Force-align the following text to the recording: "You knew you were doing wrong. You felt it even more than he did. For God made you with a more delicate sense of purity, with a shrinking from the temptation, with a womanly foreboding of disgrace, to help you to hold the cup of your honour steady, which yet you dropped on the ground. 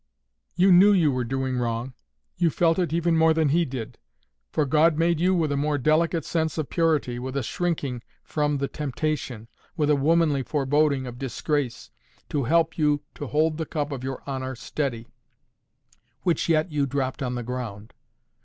"You 0.55 0.71
knew 0.71 0.93
you 0.93 1.11
were 1.11 1.23
doing 1.23 1.57
wrong. 1.59 1.93
You 2.35 2.49
felt 2.49 2.79
it 2.79 2.91
even 2.91 3.15
more 3.15 3.35
than 3.35 3.49
he 3.49 3.65
did. 3.65 3.99
For 4.51 4.65
God 4.65 4.97
made 4.97 5.19
you 5.19 5.35
with 5.35 5.51
a 5.51 5.55
more 5.55 5.77
delicate 5.77 6.25
sense 6.25 6.57
of 6.57 6.71
purity, 6.71 7.19
with 7.19 7.37
a 7.37 7.43
shrinking 7.43 8.01
from 8.23 8.57
the 8.57 8.67
temptation, 8.67 9.47
with 9.77 9.91
a 9.91 9.95
womanly 9.95 10.41
foreboding 10.41 11.05
of 11.05 11.19
disgrace, 11.19 11.91
to 12.29 12.45
help 12.45 12.79
you 12.79 13.03
to 13.13 13.27
hold 13.27 13.57
the 13.57 13.65
cup 13.67 13.91
of 13.91 14.03
your 14.03 14.23
honour 14.27 14.55
steady, 14.55 15.07
which 16.23 16.49
yet 16.49 16.71
you 16.71 16.87
dropped 16.87 17.21
on 17.21 17.35
the 17.35 17.43
ground. 17.43 17.93